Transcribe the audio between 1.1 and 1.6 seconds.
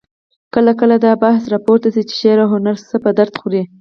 بحث